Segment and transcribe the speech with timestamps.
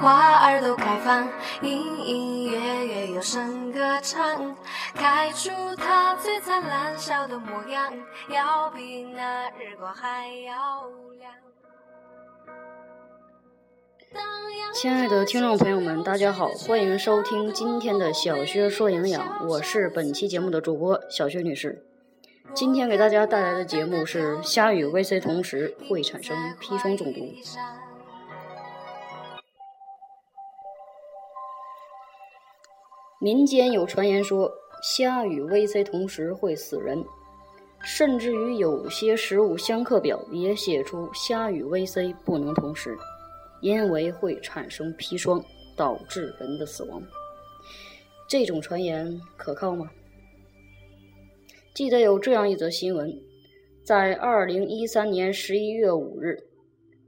[0.00, 1.28] 花儿都开放，
[1.62, 4.54] 隐隐约约有声歌唱，
[4.94, 7.92] 开出它最灿烂笑的模样，
[8.28, 11.32] 要比那日光还要亮。
[14.74, 21.84] 亲爱的听众朋友们，大家好，欢迎收听今天的小薛说营养，我是本期节目的主播小薛女士。
[22.54, 27.34] 今天给大家带来的节目是虾与 VC 同时会产生砒霜中毒。
[33.18, 37.02] 民间有传言说，虾与 VC 同时会死人，
[37.82, 42.94] 甚至于有些食物相克表也写出虾与 VC 不能同时，
[43.62, 45.42] 因为会产生砒霜，
[45.74, 47.02] 导致人的死亡。
[48.28, 49.90] 这种传言可靠吗？
[51.74, 53.10] 记得有这样一则新闻，
[53.82, 56.38] 在二零一三年十一月五日，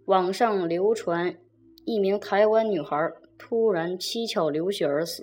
[0.07, 1.37] 网上流传
[1.85, 2.97] 一名台湾女孩
[3.37, 5.23] 突然七窍流血而死。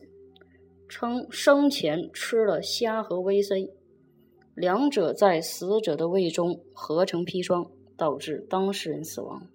[0.88, 3.72] 称生前吃了虾和 VC，
[4.54, 9.48] 两者在死者的胃中合成砒霜，导致当事人死亡。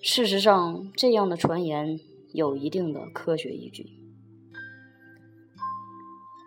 [0.00, 2.00] 事实上，这样的传言
[2.32, 3.86] 有一定的科学依据，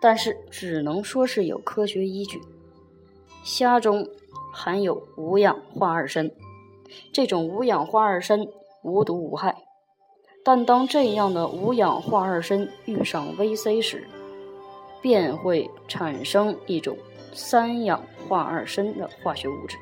[0.00, 2.40] 但是只能说是有科学依据。
[3.44, 4.08] 虾中
[4.52, 6.32] 含有五氧化二砷，
[7.12, 8.48] 这种五氧化二砷
[8.82, 9.65] 无毒无害。
[10.46, 14.06] 但当这样的五氧化二砷遇上 VC 时，
[15.02, 16.96] 便会产生一种
[17.32, 19.76] 三氧化二砷的化学物质，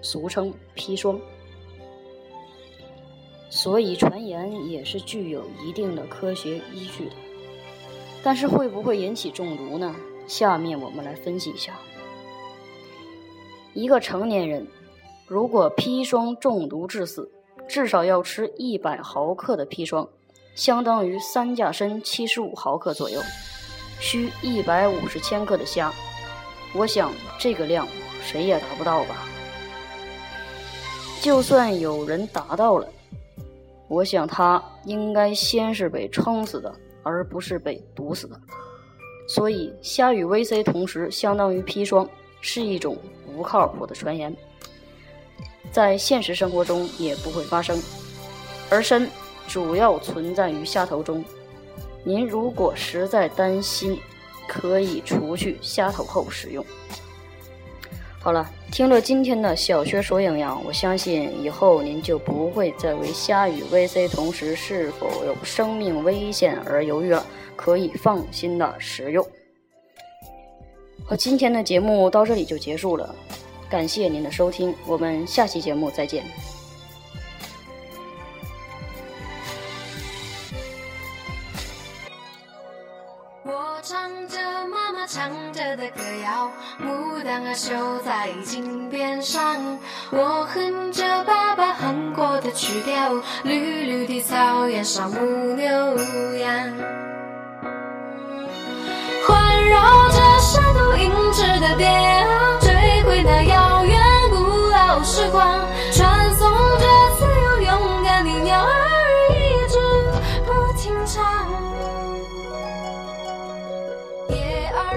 [0.00, 1.20] 俗称砒霜。
[3.50, 7.16] 所以传言也是具有一定的科学依据的。
[8.22, 9.94] 但是会不会引起中毒呢？
[10.26, 11.78] 下面我们来分析一下。
[13.74, 14.66] 一个成年人
[15.26, 17.30] 如果砒霜中毒致死，
[17.70, 20.08] 至少要吃一百毫克的砒霜，
[20.56, 23.22] 相当于三价砷七十五毫克左右，
[24.00, 25.92] 需一百五十千克的虾。
[26.74, 27.86] 我想这个量
[28.24, 29.24] 谁也达不到吧？
[31.22, 32.88] 就算有人达到了，
[33.86, 38.40] 我想他应该先是被撑死的，而不是被毒死的。
[39.28, 42.08] 所以虾与 VC 同时相当于砒霜，
[42.40, 44.36] 是一种不靠谱的传言。
[45.70, 47.80] 在现实生活中也不会发生，
[48.68, 49.08] 而砷
[49.46, 51.24] 主要存在于虾头中。
[52.02, 53.98] 您如果实在担心，
[54.48, 56.64] 可以除去虾头后使用。
[58.18, 67.24] 好了，听了今天的小薛说营养，我相信以后您就不会再为虾与 VC 同时是否有生命危险而犹豫了，
[67.56, 69.26] 可以放心的食用。
[71.06, 73.14] 好，今天的节目到这里就结束了。
[73.70, 76.24] 感谢您的收听，我们下期节目再见。
[83.44, 89.78] 我唱着妈妈唱着的歌谣，牡丹儿绣在襟边上。
[90.10, 93.14] 我哼着爸爸哼过的曲调，
[93.44, 95.66] 绿绿的草原上牧牛
[96.38, 96.74] 羊，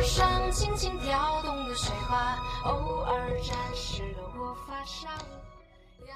[0.03, 5.08] 上轻轻跳动的水花，偶尔沾湿了我发梢。